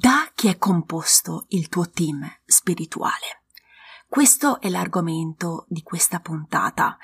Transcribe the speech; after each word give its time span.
Da 0.00 0.30
chi 0.32 0.46
è 0.46 0.58
composto 0.58 1.46
il 1.48 1.68
tuo 1.68 1.90
team 1.90 2.24
spirituale? 2.44 3.42
Questo 4.06 4.60
è 4.60 4.68
l'argomento 4.68 5.64
di 5.66 5.82
questa 5.82 6.20
puntata. 6.20 6.96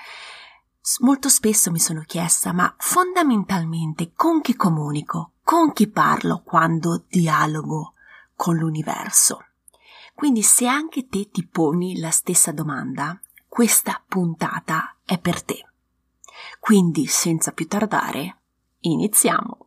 Molto 1.01 1.29
spesso 1.29 1.73
mi 1.73 1.81
sono 1.81 2.05
chiesta, 2.07 2.53
ma 2.53 2.73
fondamentalmente 2.79 4.13
con 4.15 4.41
chi 4.41 4.55
comunico, 4.55 5.33
con 5.43 5.73
chi 5.73 5.89
parlo 5.89 6.43
quando 6.45 7.03
dialogo 7.09 7.95
con 8.37 8.59
l'universo? 8.59 9.45
Quindi 10.15 10.43
se 10.43 10.69
anche 10.69 11.09
te 11.09 11.31
ti 11.31 11.45
poni 11.45 11.99
la 11.99 12.13
stessa 12.13 12.53
domanda, 12.53 13.21
questa 13.49 14.01
puntata 14.07 14.99
è 15.05 15.19
per 15.19 15.43
te. 15.43 15.67
Quindi 16.61 17.07
senza 17.07 17.51
più 17.51 17.67
tardare, 17.67 18.37
iniziamo. 18.79 19.67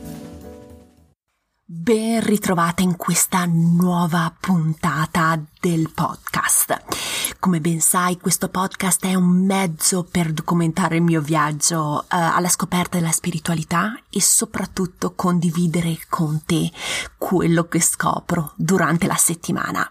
Ben 1.73 2.19
ritrovata 2.19 2.81
in 2.83 2.97
questa 2.97 3.45
nuova 3.45 4.35
puntata 4.37 5.41
del 5.57 5.89
podcast. 5.89 7.37
Come 7.39 7.61
ben 7.61 7.79
sai, 7.79 8.17
questo 8.17 8.49
podcast 8.49 9.05
è 9.05 9.15
un 9.15 9.45
mezzo 9.45 10.03
per 10.03 10.33
documentare 10.33 10.97
il 10.97 11.01
mio 11.01 11.21
viaggio 11.21 11.77
uh, 11.77 12.05
alla 12.09 12.49
scoperta 12.49 12.97
della 12.97 13.13
spiritualità 13.13 13.97
e 14.09 14.19
soprattutto 14.19 15.13
condividere 15.15 15.97
con 16.09 16.41
te 16.45 16.69
quello 17.17 17.69
che 17.69 17.79
scopro 17.79 18.51
durante 18.57 19.07
la 19.07 19.15
settimana. 19.15 19.89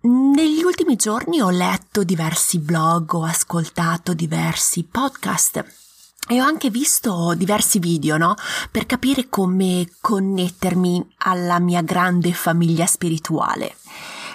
Negli 0.00 0.62
ultimi 0.62 0.96
giorni 0.96 1.42
ho 1.42 1.50
letto 1.50 2.04
diversi 2.04 2.58
blog, 2.58 3.12
ho 3.12 3.24
ascoltato 3.24 4.14
diversi 4.14 4.82
podcast 4.82 5.87
e 6.28 6.40
ho 6.40 6.44
anche 6.44 6.68
visto 6.70 7.34
diversi 7.34 7.78
video, 7.78 8.18
no? 8.18 8.34
Per 8.70 8.86
capire 8.86 9.28
come 9.28 9.88
connettermi 10.00 11.14
alla 11.18 11.58
mia 11.58 11.80
grande 11.80 12.32
famiglia 12.32 12.86
spirituale. 12.86 13.76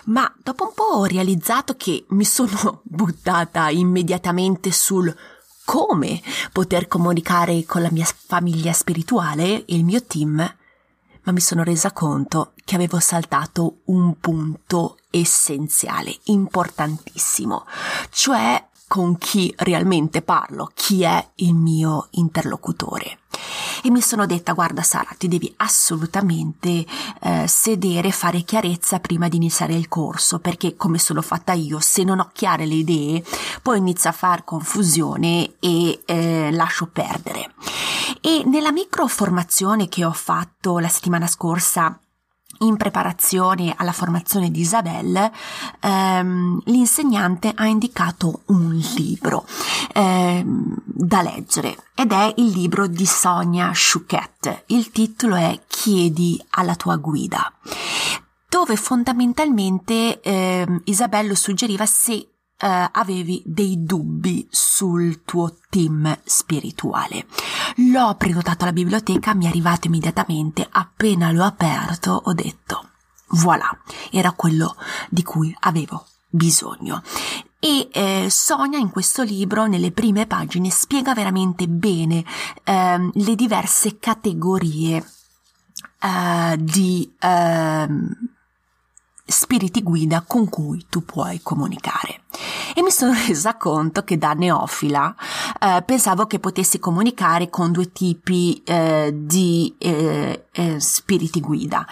Ma 0.06 0.32
dopo 0.42 0.66
un 0.66 0.74
po' 0.74 0.98
ho 0.98 1.06
realizzato 1.06 1.76
che 1.78 2.06
mi 2.10 2.26
sono 2.26 2.82
buttata 2.84 3.70
immediatamente 3.70 4.72
sul 4.72 5.16
come 5.66 6.22
poter 6.52 6.88
comunicare 6.88 7.64
con 7.64 7.82
la 7.82 7.92
mia 7.92 8.06
famiglia 8.06 8.74
spirituale 8.74 9.64
e 9.66 9.76
il 9.76 9.86
mio 9.86 10.04
team, 10.04 10.36
ma 10.36 11.32
mi 11.32 11.40
sono 11.40 11.64
resa 11.64 11.92
conto 11.92 12.54
che 12.66 12.76
avevo 12.76 13.00
saltato 13.00 13.82
un 13.86 14.20
punto 14.20 14.98
essenziale, 15.10 16.18
importantissimo, 16.26 17.66
cioè 18.10 18.62
con 18.94 19.18
chi 19.18 19.52
realmente 19.58 20.22
parlo, 20.22 20.70
chi 20.72 21.02
è 21.02 21.30
il 21.38 21.56
mio 21.56 22.10
interlocutore. 22.12 23.22
E 23.82 23.90
mi 23.90 24.02
sono 24.02 24.28
detta, 24.28 24.54
guarda 24.54 24.84
Sara, 24.84 25.16
ti 25.18 25.28
devi 25.28 25.52
assolutamente 25.58 26.86
eh, 27.22 27.48
sedere, 27.48 28.12
fare 28.12 28.44
chiarezza 28.44 29.00
prima 29.00 29.30
di 29.30 29.38
iniziare 29.38 29.74
il 29.74 29.88
corso, 29.88 30.38
perché 30.38 30.76
come 30.76 31.00
sono 31.00 31.24
fatta 31.24 31.54
io, 31.54 31.80
se 31.80 32.04
non 32.04 32.20
ho 32.20 32.30
chiare 32.34 32.68
le 32.68 32.76
idee, 32.76 33.24
poi 33.64 33.80
inizio 33.80 34.12
a 34.12 34.14
far 34.14 34.44
confusione 34.44 35.56
e 35.60 36.04
eh, 36.06 36.52
lascio 36.52 36.86
perdere. 36.86 37.52
E 38.22 38.44
nella 38.46 38.72
micro 38.72 39.08
formazione 39.08 39.90
che 39.90 40.06
ho 40.06 40.14
fatto 40.14 40.78
la 40.78 40.88
settimana 40.88 41.26
scorsa 41.26 41.98
in 42.64 42.78
preparazione 42.78 43.74
alla 43.76 43.92
formazione 43.92 44.52
di 44.52 44.62
Isabelle, 44.62 45.32
ehm, 45.80 46.62
l'insegnante 46.66 47.52
ha 47.54 47.66
indicato 47.66 48.42
un 48.46 48.74
libro 48.96 49.46
ehm, 49.94 50.76
da 50.84 51.22
leggere 51.22 51.78
ed 51.96 52.12
è 52.12 52.34
il 52.38 52.50
libro 52.50 52.88
di 52.88 53.06
Sonia 53.06 53.72
Chouquet. 53.74 54.64
Il 54.68 54.92
titolo 54.92 55.36
è 55.36 55.60
Chiedi 55.68 56.42
alla 56.52 56.76
tua 56.76 56.96
guida 56.98 57.52
dove 58.54 58.76
fondamentalmente 58.76 60.22
eh, 60.22 60.82
Isabello 60.84 61.34
suggeriva 61.34 61.88
se 61.88 62.33
eh, 62.64 62.90
avevi 62.94 63.42
dei 63.46 63.84
dubbi 63.84 64.48
sul 64.50 65.24
tuo 65.26 65.58
team 65.70 66.18
spirituale. 66.24 67.26
L'ho 67.92 68.16
prenotato 68.16 68.64
alla 68.64 68.72
biblioteca, 68.72 69.34
mi 69.34 69.46
è 69.46 69.50
arrivato 69.50 69.88
immediatamente, 69.88 70.66
appena 70.72 71.32
l'ho 71.32 71.44
aperto 71.44 72.22
ho 72.24 72.34
detto, 72.34 72.90
voilà, 73.32 73.70
era 74.12 74.32
quello 74.32 74.76
di 75.10 75.24
cui 75.24 75.54
avevo 75.60 76.06
bisogno. 76.30 77.04
E 77.60 77.90
eh, 77.92 78.28
Sonia 78.30 78.78
in 78.78 78.90
questo 78.90 79.24
libro, 79.24 79.66
nelle 79.66 79.92
prime 79.92 80.26
pagine, 80.26 80.70
spiega 80.70 81.14
veramente 81.14 81.68
bene 81.68 82.24
eh, 82.64 83.10
le 83.14 83.36
diverse 83.36 84.00
categorie 84.00 85.06
eh, 86.00 86.58
di 86.60 87.14
ehm, 87.20 88.33
spiriti 89.26 89.82
guida 89.82 90.24
con 90.26 90.50
cui 90.50 90.86
tu 90.90 91.04
puoi 91.04 91.40
comunicare 91.42 92.24
e 92.76 92.82
mi 92.82 92.92
sono 92.92 93.14
resa 93.28 93.56
conto 93.58 94.04
che 94.04 94.18
da 94.18 94.34
neofila 94.34 95.16
eh, 95.60 95.84
pensavo 95.86 96.26
che 96.26 96.40
potessi 96.40 96.80
comunicare 96.80 97.50
con 97.50 97.72
due 97.72 97.92
tipi 97.92 98.62
eh, 98.66 99.14
di 99.16 99.76
eh, 99.78 100.48
eh, 100.52 100.80
spiriti 100.80 101.40
guida, 101.40 101.86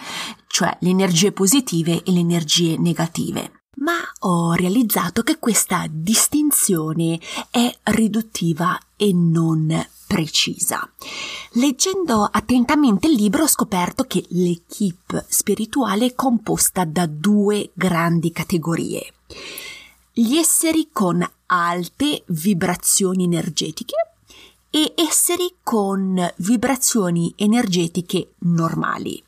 cioè 0.46 0.76
le 0.80 0.90
energie 0.90 1.32
positive 1.32 2.02
e 2.02 2.12
le 2.12 2.20
energie 2.20 2.76
negative. 2.78 3.52
Ma 3.76 3.94
ho 4.20 4.52
realizzato 4.52 5.22
che 5.22 5.38
questa 5.38 5.86
distinzione 5.88 7.18
è 7.50 7.74
riduttiva 7.84 8.78
e 8.96 9.12
non 9.12 9.84
precisa. 10.12 10.86
Leggendo 11.52 12.28
attentamente 12.30 13.06
il 13.06 13.14
libro 13.14 13.44
ho 13.44 13.48
scoperto 13.48 14.04
che 14.04 14.22
l'equipe 14.28 15.24
spirituale 15.26 16.04
è 16.04 16.14
composta 16.14 16.84
da 16.84 17.06
due 17.06 17.70
grandi 17.72 18.30
categorie 18.30 19.12
gli 20.14 20.36
esseri 20.36 20.88
con 20.92 21.26
alte 21.46 22.22
vibrazioni 22.26 23.24
energetiche 23.24 23.94
e 24.68 24.92
esseri 24.94 25.54
con 25.62 26.30
vibrazioni 26.36 27.32
energetiche 27.36 28.32
normali. 28.40 29.22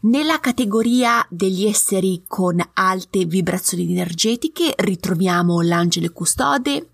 Nella 0.00 0.38
categoria 0.38 1.26
degli 1.28 1.66
esseri 1.66 2.22
con 2.28 2.64
alte 2.74 3.24
vibrazioni 3.24 3.90
energetiche 3.90 4.72
ritroviamo 4.76 5.60
l'angelo 5.60 6.12
custode, 6.12 6.90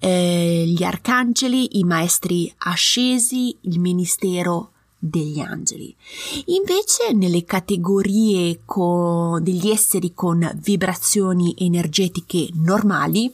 eh, 0.00 0.64
gli 0.66 0.82
arcangeli, 0.82 1.78
i 1.78 1.84
maestri 1.84 2.52
ascesi, 2.58 3.56
il 3.60 3.78
ministero 3.78 4.72
degli 4.98 5.38
angeli. 5.38 5.94
Invece 6.46 7.12
nelle 7.12 7.44
categorie 7.44 8.62
co- 8.64 9.38
degli 9.40 9.68
esseri 9.70 10.12
con 10.12 10.50
vibrazioni 10.60 11.54
energetiche 11.58 12.48
normali 12.54 13.32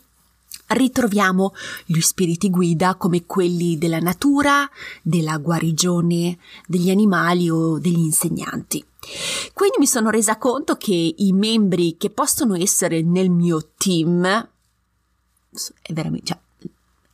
ritroviamo 0.66 1.54
gli 1.86 2.00
spiriti 2.00 2.50
guida 2.50 2.94
come 2.96 3.24
quelli 3.24 3.78
della 3.78 4.00
natura, 4.00 4.68
della 5.00 5.38
guarigione, 5.38 6.36
degli 6.66 6.90
animali 6.90 7.48
o 7.48 7.78
degli 7.78 8.00
insegnanti. 8.00 8.84
Quindi 9.52 9.76
mi 9.78 9.86
sono 9.86 10.10
resa 10.10 10.38
conto 10.38 10.76
che 10.76 11.14
i 11.16 11.32
membri 11.32 11.96
che 11.96 12.10
possono 12.10 12.54
essere 12.54 13.02
nel 13.02 13.30
mio 13.30 13.70
team 13.76 14.24
è 15.82 15.92
veramente, 15.92 16.26
cioè, 16.26 16.38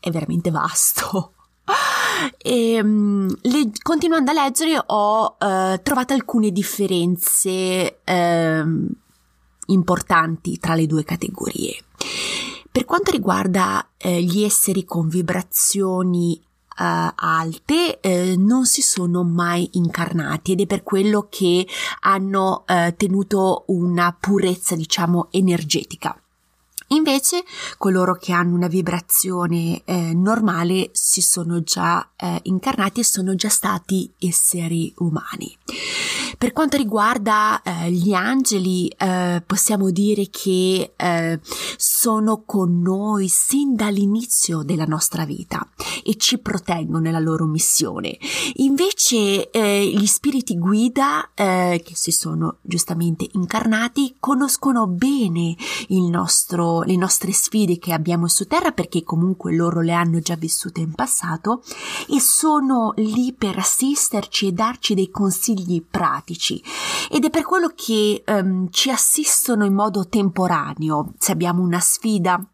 è 0.00 0.10
veramente 0.10 0.50
vasto 0.50 1.34
e, 2.36 2.74
ehm, 2.74 3.34
le, 3.42 3.70
continuando 3.82 4.30
a 4.30 4.34
leggere 4.34 4.82
ho 4.84 5.36
uh, 5.38 5.80
trovato 5.82 6.12
alcune 6.12 6.50
differenze 6.50 8.00
uh, 8.04 8.86
importanti 9.66 10.58
tra 10.58 10.74
le 10.74 10.86
due 10.86 11.04
categorie. 11.04 11.76
Per 12.70 12.84
quanto 12.84 13.10
riguarda 13.10 13.86
uh, 14.04 14.08
gli 14.08 14.42
esseri 14.42 14.84
con 14.84 15.08
vibrazioni 15.08 16.40
alte 16.80 18.00
non 18.36 18.64
si 18.64 18.80
sono 18.80 19.22
mai 19.22 19.68
incarnati 19.72 20.52
ed 20.52 20.60
è 20.60 20.66
per 20.66 20.82
quello 20.82 21.26
che 21.28 21.66
hanno 22.00 22.64
tenuto 22.96 23.64
una 23.66 24.16
purezza 24.18 24.74
diciamo 24.74 25.28
energetica. 25.30 26.18
Invece 26.92 27.44
coloro 27.78 28.14
che 28.14 28.32
hanno 28.32 28.56
una 28.56 28.66
vibrazione 28.66 29.82
eh, 29.84 30.12
normale 30.12 30.90
si 30.92 31.20
sono 31.20 31.62
già 31.62 32.10
eh, 32.16 32.40
incarnati 32.44 33.00
e 33.00 33.04
sono 33.04 33.36
già 33.36 33.48
stati 33.48 34.12
esseri 34.18 34.92
umani. 34.98 35.56
Per 36.38 36.52
quanto 36.52 36.76
riguarda 36.76 37.62
eh, 37.62 37.90
gli 37.90 38.12
angeli, 38.12 38.88
eh, 38.88 39.42
possiamo 39.46 39.90
dire 39.90 40.28
che 40.30 40.92
eh, 40.96 41.40
sono 41.76 42.42
con 42.44 42.80
noi 42.80 43.28
sin 43.28 43.74
dall'inizio 43.74 44.62
della 44.62 44.84
nostra 44.84 45.24
vita 45.24 45.66
e 46.04 46.16
ci 46.16 46.38
proteggono 46.38 46.98
nella 46.98 47.18
loro 47.18 47.46
missione. 47.46 48.16
Invece 48.56 49.50
eh, 49.50 49.86
gli 49.86 50.06
spiriti 50.06 50.56
guida, 50.56 51.30
eh, 51.34 51.82
che 51.84 51.94
si 51.94 52.10
sono 52.10 52.58
giustamente 52.62 53.28
incarnati, 53.32 54.16
conoscono 54.18 54.86
bene 54.86 55.56
nostro, 55.88 56.82
le 56.82 56.96
nostre 56.96 57.32
sfide 57.32 57.78
che 57.78 57.92
abbiamo 57.92 58.28
su 58.28 58.46
Terra 58.46 58.72
perché 58.72 59.02
comunque 59.02 59.54
loro 59.54 59.80
le 59.80 59.92
hanno 59.92 60.20
già 60.20 60.36
vissute 60.36 60.80
in 60.80 60.92
passato 60.92 61.62
e 62.08 62.20
sono 62.20 62.92
lì 62.96 63.32
per 63.32 63.58
assisterci 63.58 64.48
e 64.48 64.52
darci 64.52 64.94
dei 64.94 65.10
consigli 65.10 65.82
pratici 65.82 66.19
ed 67.10 67.24
è 67.24 67.30
per 67.30 67.42
quello 67.42 67.72
che 67.74 68.22
um, 68.26 68.68
ci 68.70 68.90
assistono 68.90 69.64
in 69.64 69.74
modo 69.74 70.08
temporaneo 70.08 71.12
se 71.18 71.32
abbiamo 71.32 71.62
una 71.62 71.80
sfida 71.80 72.44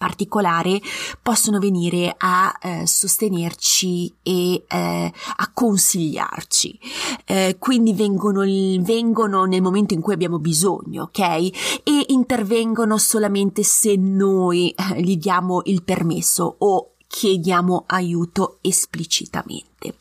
particolare 0.00 0.80
possono 1.20 1.58
venire 1.58 2.14
a 2.16 2.58
eh, 2.62 2.86
sostenerci 2.86 4.10
e 4.22 4.64
eh, 4.66 5.12
a 5.36 5.50
consigliarci. 5.52 6.78
Eh, 7.26 7.56
quindi 7.58 7.92
vengono, 7.92 8.40
vengono 8.40 9.44
nel 9.44 9.60
momento 9.60 9.92
in 9.92 10.00
cui 10.00 10.14
abbiamo 10.14 10.38
bisogno, 10.38 11.02
ok? 11.02 11.18
E 11.18 12.04
intervengono 12.06 12.96
solamente 12.96 13.62
se 13.62 13.96
noi 13.96 14.70
eh, 14.70 15.02
gli 15.02 15.18
diamo 15.18 15.60
il 15.64 15.82
permesso 15.82 16.56
o 16.60 16.94
chiediamo 17.10 17.84
aiuto 17.88 18.58
esplicitamente. 18.60 19.96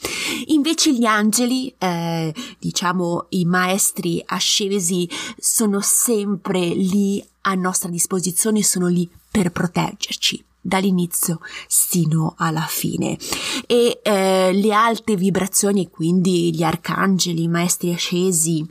Invece 0.48 0.94
gli 0.94 1.06
angeli, 1.06 1.74
eh, 1.80 2.32
diciamo 2.60 3.26
i 3.30 3.46
maestri 3.46 4.22
ascesi, 4.24 5.10
sono 5.40 5.82
sempre 5.82 6.60
lì 6.60 7.26
a 7.42 7.56
nostra 7.56 7.90
disposizione, 7.90 8.62
sono 8.62 8.86
lì 8.88 9.10
per 9.32 9.52
proteggerci 9.52 10.44
dall'inizio 10.62 11.40
sino 11.68 12.36
alla 12.38 12.68
fine 12.70 13.18
e 13.66 14.02
eh, 14.04 14.52
le 14.54 14.74
alte 14.74 15.16
vibrazioni 15.16 15.90
quindi 15.90 16.54
gli 16.54 16.64
arcangeli 16.64 17.44
i 17.44 17.48
maestri 17.48 17.94
ascesi 17.94 18.68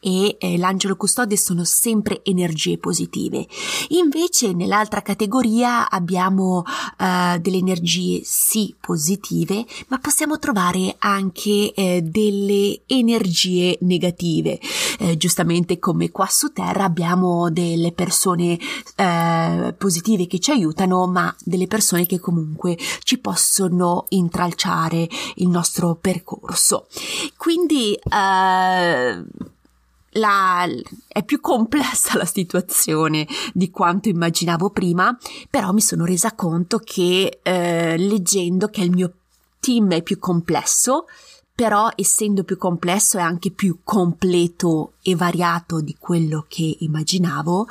e 0.00 0.36
eh, 0.38 0.58
l'angelo 0.58 0.96
custode 0.96 1.36
sono 1.36 1.64
sempre 1.64 2.20
energie 2.24 2.78
positive. 2.78 3.46
Invece 3.88 4.52
nell'altra 4.52 5.02
categoria 5.02 5.88
abbiamo 5.88 6.64
eh, 6.98 7.38
delle 7.40 7.58
energie 7.58 8.20
sì 8.24 8.74
positive, 8.78 9.64
ma 9.88 9.98
possiamo 9.98 10.38
trovare 10.38 10.96
anche 10.98 11.72
eh, 11.74 12.02
delle 12.02 12.80
energie 12.86 13.78
negative. 13.82 14.60
Eh, 15.00 15.16
giustamente 15.16 15.78
come 15.78 16.10
qua 16.10 16.26
su 16.26 16.52
Terra 16.52 16.84
abbiamo 16.84 17.50
delle 17.50 17.92
persone 17.92 18.58
eh, 18.96 19.74
positive 19.76 20.26
che 20.26 20.38
ci 20.38 20.50
aiutano, 20.50 21.06
ma 21.06 21.34
delle 21.44 21.66
persone 21.66 22.06
che 22.06 22.18
comunque 22.18 22.76
ci 23.02 23.18
possono 23.18 24.06
intralciare 24.10 25.08
il 25.36 25.48
nostro 25.48 25.96
percorso. 25.96 26.86
Quindi 27.36 27.94
eh, 27.94 29.24
la, 30.12 30.66
è 31.06 31.22
più 31.24 31.40
complessa 31.40 32.16
la 32.16 32.24
situazione 32.24 33.26
di 33.52 33.70
quanto 33.70 34.08
immaginavo 34.08 34.70
prima, 34.70 35.16
però 35.50 35.72
mi 35.72 35.80
sono 35.80 36.04
resa 36.04 36.34
conto 36.34 36.78
che 36.78 37.40
eh, 37.42 37.96
leggendo 37.96 38.68
che 38.68 38.82
il 38.82 38.90
mio 38.90 39.12
team 39.60 39.92
è 39.92 40.02
più 40.02 40.18
complesso, 40.18 41.06
però 41.54 41.90
essendo 41.96 42.44
più 42.44 42.56
complesso 42.56 43.18
è 43.18 43.20
anche 43.20 43.50
più 43.50 43.80
completo 43.82 44.92
e 45.02 45.16
variato 45.16 45.80
di 45.80 45.96
quello 45.98 46.46
che 46.48 46.76
immaginavo, 46.78 47.66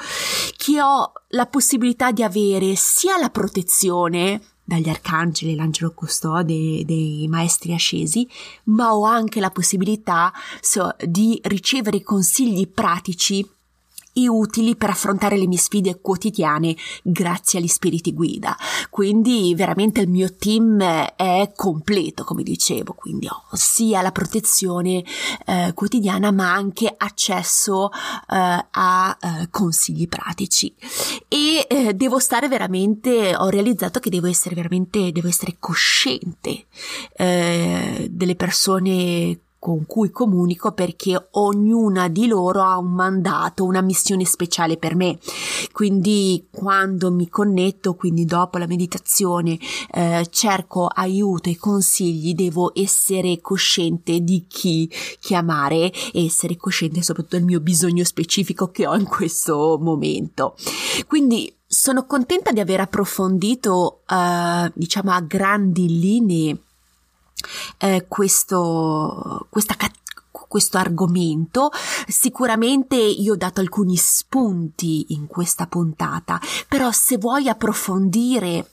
che 0.57 0.81
ho 0.81 1.13
la 1.29 1.45
possibilità 1.45 2.11
di 2.11 2.21
avere 2.21 2.75
sia 2.75 3.17
la 3.17 3.29
protezione 3.29 4.41
dagli 4.67 4.89
arcangeli, 4.89 5.55
l'angelo 5.55 5.93
custode, 5.93 6.83
dei 6.83 7.25
maestri 7.29 7.73
ascesi, 7.73 8.27
ma 8.65 8.93
ho 8.93 9.05
anche 9.05 9.39
la 9.39 9.49
possibilità 9.49 10.33
so, 10.59 10.93
di 10.99 11.39
ricevere 11.43 12.03
consigli 12.03 12.67
pratici 12.67 13.47
e 14.17 14.27
utili 14.27 14.75
per 14.75 14.89
affrontare 14.89 15.37
le 15.37 15.45
mie 15.45 15.59
sfide 15.59 16.01
quotidiane 16.01 16.75
grazie 17.03 17.59
agli 17.59 17.67
spiriti 17.67 18.13
guida. 18.13 18.57
Quindi 18.89 19.53
veramente 19.55 20.01
il 20.01 20.09
mio 20.09 20.33
team 20.35 20.81
è 20.81 21.51
completo, 21.55 22.23
come 22.23 22.41
dicevo, 22.41 22.93
quindi 22.93 23.27
ho 23.27 23.45
sia 23.53 24.01
la 24.01 24.11
protezione 24.11 25.03
eh, 25.45 25.71
quotidiana 25.75 26.31
ma 26.31 26.51
anche 26.51 26.91
accesso 26.97 27.91
eh, 27.91 28.65
a 28.71 29.17
eh, 29.19 29.47
consigli 29.51 30.07
pratici 30.07 30.73
e 31.27 31.67
eh, 31.69 31.93
devo 31.93 32.17
stare 32.17 32.47
veramente, 32.47 33.35
ho 33.35 33.49
realizzato 33.49 33.99
che 33.99 34.09
devo 34.09 34.27
essere 34.27 34.55
veramente, 34.55 35.11
devo 35.11 35.27
essere 35.27 35.57
cosciente 35.59 36.65
eh, 37.15 38.07
delle 38.09 38.35
persone 38.35 39.39
con 39.67 39.85
cui 39.85 40.11
comunico 40.11 40.71
perché 40.71 41.27
ognuna 41.31 42.07
di 42.07 42.27
loro 42.27 42.61
ha 42.61 42.77
un 42.77 42.93
mandato, 42.93 43.65
una 43.65 43.81
missione 43.81 44.23
speciale 44.23 44.77
per 44.77 44.95
me. 44.95 45.19
Quindi 45.73 46.47
quando 46.49 47.11
mi 47.11 47.27
connetto, 47.27 47.93
quindi 47.95 48.23
dopo 48.23 48.59
la 48.59 48.65
meditazione, 48.65 49.59
eh, 49.91 50.25
cerco 50.29 50.85
aiuto 50.85 51.49
e 51.49 51.57
consigli, 51.57 52.33
devo 52.33 52.71
essere 52.73 53.41
cosciente 53.41 54.21
di 54.21 54.45
chi 54.47 54.89
chiamare 55.19 55.91
e 56.13 56.23
essere 56.23 56.55
cosciente 56.55 57.01
soprattutto 57.01 57.35
del 57.35 57.43
mio 57.43 57.59
bisogno 57.59 58.05
specifico 58.05 58.71
che 58.71 58.87
ho 58.87 58.95
in 58.95 59.03
questo 59.03 59.77
momento. 59.81 60.55
Quindi 61.07 61.53
sono 61.67 62.05
contenta 62.05 62.53
di 62.53 62.61
aver 62.61 62.79
approfondito, 62.79 64.03
eh, 64.07 64.71
diciamo, 64.73 65.11
a 65.11 65.19
grandi 65.19 65.99
linee 65.99 66.57
eh, 67.77 68.05
questo, 68.07 69.47
questa 69.49 69.75
questo 70.47 70.77
argomento. 70.77 71.71
Sicuramente 72.07 72.95
io 72.95 73.33
ho 73.33 73.37
dato 73.37 73.59
alcuni 73.59 73.97
spunti 73.97 75.13
in 75.13 75.27
questa 75.27 75.67
puntata, 75.67 76.39
però 76.67 76.91
se 76.91 77.17
vuoi 77.17 77.49
approfondire 77.49 78.71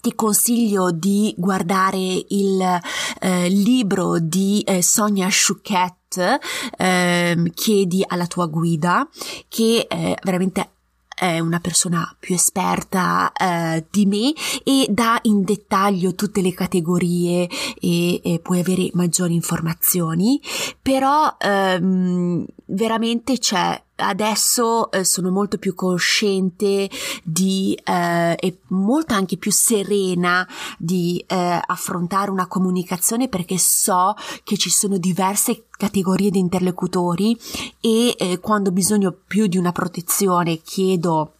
ti 0.00 0.14
consiglio 0.14 0.90
di 0.90 1.34
guardare 1.36 2.24
il 2.28 2.80
eh, 3.20 3.48
libro 3.48 4.18
di 4.18 4.60
eh, 4.62 4.82
Sonia 4.82 5.28
Chouquet, 5.28 6.38
eh, 6.76 7.50
Chiedi 7.54 8.04
alla 8.06 8.26
tua 8.26 8.46
guida, 8.46 9.08
che 9.48 9.86
veramente 10.22 10.73
è 11.14 11.38
una 11.38 11.60
persona 11.60 12.14
più 12.18 12.34
esperta 12.34 13.32
eh, 13.32 13.86
di 13.90 14.06
me 14.06 14.32
e 14.64 14.86
dà 14.90 15.18
in 15.22 15.44
dettaglio 15.44 16.14
tutte 16.14 16.40
le 16.40 16.52
categorie 16.52 17.48
e, 17.80 18.20
e 18.22 18.40
puoi 18.40 18.60
avere 18.60 18.90
maggiori 18.94 19.34
informazioni. 19.34 20.40
Però 20.80 21.36
ehm, 21.38 22.44
veramente 22.66 23.38
c'è 23.38 23.82
adesso 23.96 24.90
eh, 24.90 25.04
sono 25.04 25.30
molto 25.30 25.58
più 25.58 25.74
cosciente 25.74 26.90
di 27.22 27.78
eh, 27.84 28.36
e 28.38 28.58
molto 28.68 29.14
anche 29.14 29.36
più 29.36 29.52
serena 29.52 30.46
di 30.78 31.24
eh, 31.26 31.60
affrontare 31.64 32.30
una 32.30 32.46
comunicazione 32.46 33.28
perché 33.28 33.58
so 33.58 34.14
che 34.42 34.56
ci 34.56 34.70
sono 34.70 34.98
diverse 34.98 35.66
categorie 35.70 36.30
di 36.30 36.38
interlocutori 36.38 37.38
e 37.80 38.14
eh, 38.18 38.40
quando 38.40 38.70
ho 38.70 38.72
bisogno 38.72 39.12
più 39.12 39.46
di 39.46 39.58
una 39.58 39.72
protezione 39.72 40.58
chiedo 40.58 41.33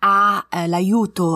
ha 0.00 0.46
eh, 0.50 0.68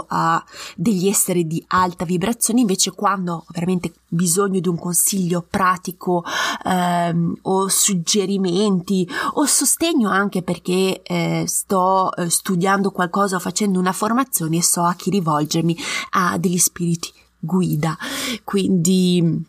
a 0.08 0.44
degli 0.76 1.08
esseri 1.08 1.46
di 1.46 1.62
alta 1.68 2.04
vibrazione, 2.04 2.60
invece 2.60 2.92
quando 2.92 3.34
ho 3.34 3.44
veramente 3.52 3.92
bisogno 4.08 4.60
di 4.60 4.68
un 4.68 4.78
consiglio 4.78 5.44
pratico 5.48 6.24
ehm, 6.64 7.36
o 7.42 7.68
suggerimenti 7.68 9.08
o 9.34 9.44
sostegno 9.44 10.10
anche 10.10 10.42
perché 10.42 11.02
eh, 11.02 11.44
sto 11.46 12.14
eh, 12.14 12.28
studiando 12.28 12.90
qualcosa 12.90 13.36
o 13.36 13.40
facendo 13.40 13.78
una 13.78 13.92
formazione 13.92 14.58
e 14.58 14.62
so 14.62 14.82
a 14.82 14.94
chi 14.94 15.10
rivolgermi 15.10 15.76
a 16.10 16.38
degli 16.38 16.58
spiriti 16.58 17.12
guida. 17.38 17.96
Quindi 18.44 19.48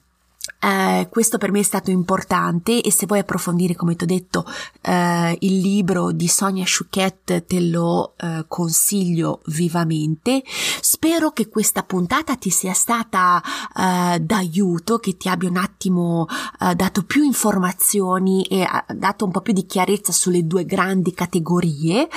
eh, 0.59 1.07
questo 1.09 1.37
per 1.37 1.51
me 1.51 1.59
è 1.59 1.63
stato 1.63 1.91
importante 1.91 2.81
e 2.81 2.91
se 2.91 3.05
vuoi 3.05 3.19
approfondire, 3.19 3.75
come 3.75 3.95
ti 3.95 4.03
ho 4.03 4.07
detto, 4.07 4.45
eh, 4.81 5.37
il 5.39 5.59
libro 5.59 6.11
di 6.11 6.27
Sonia 6.27 6.65
Chouquet 6.65 7.45
te 7.45 7.59
lo 7.61 8.13
eh, 8.17 8.45
consiglio 8.47 9.41
vivamente. 9.45 10.43
Spero 10.81 11.31
che 11.31 11.47
questa 11.47 11.83
puntata 11.83 12.35
ti 12.35 12.49
sia 12.49 12.73
stata 12.73 13.41
eh, 13.75 14.19
d'aiuto, 14.19 14.97
che 14.97 15.15
ti 15.15 15.29
abbia 15.29 15.49
un 15.49 15.57
attimo 15.57 16.27
eh, 16.59 16.73
dato 16.73 17.03
più 17.03 17.23
informazioni 17.23 18.43
e 18.43 18.67
dato 18.95 19.25
un 19.25 19.31
po' 19.31 19.41
più 19.41 19.53
di 19.53 19.65
chiarezza 19.65 20.11
sulle 20.11 20.45
due 20.45 20.65
grandi 20.65 21.13
categorie 21.13 22.07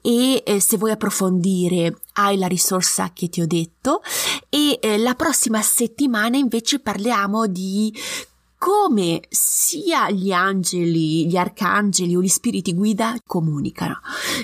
e 0.00 0.42
eh, 0.44 0.60
se 0.60 0.76
vuoi 0.76 0.92
approfondire 0.92 2.00
hai 2.14 2.38
la 2.38 2.46
risorsa 2.46 3.10
che 3.12 3.28
ti 3.28 3.40
ho 3.40 3.46
detto 3.46 4.00
e 4.48 4.78
eh, 4.80 4.98
la 4.98 5.14
prossima 5.14 5.60
settimana 5.62 6.36
invece 6.36 6.80
parliamo 6.80 7.46
di 7.46 7.92
come 8.58 9.22
sia 9.28 10.10
gli 10.10 10.32
angeli, 10.32 11.26
gli 11.26 11.36
arcangeli 11.36 12.16
o 12.16 12.22
gli 12.22 12.28
spiriti 12.28 12.74
guida 12.74 13.14
comunicano. 13.24 14.00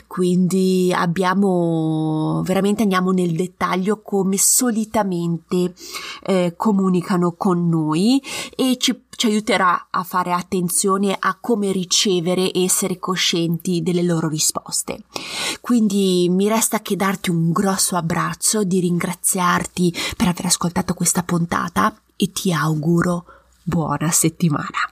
Quindi 0.06 0.92
abbiamo 0.94 2.42
veramente 2.44 2.82
andiamo 2.82 3.10
nel 3.10 3.32
dettaglio 3.32 4.00
come 4.02 4.36
solitamente 4.36 5.72
eh, 6.24 6.54
comunicano 6.56 7.32
con 7.32 7.68
noi 7.68 8.22
e 8.54 8.76
ci 8.78 8.94
ci 9.22 9.28
aiuterà 9.28 9.86
a 9.90 10.02
fare 10.02 10.32
attenzione 10.32 11.16
a 11.16 11.36
come 11.40 11.70
ricevere 11.70 12.50
e 12.50 12.64
essere 12.64 12.98
coscienti 12.98 13.80
delle 13.80 14.02
loro 14.02 14.26
risposte. 14.28 15.04
Quindi 15.60 16.26
mi 16.28 16.48
resta 16.48 16.80
che 16.80 16.96
darti 16.96 17.30
un 17.30 17.52
grosso 17.52 17.94
abbraccio, 17.94 18.64
di 18.64 18.80
ringraziarti 18.80 19.94
per 20.16 20.26
aver 20.26 20.46
ascoltato 20.46 20.94
questa 20.94 21.22
puntata 21.22 21.96
e 22.16 22.32
ti 22.32 22.52
auguro 22.52 23.24
buona 23.62 24.10
settimana. 24.10 24.90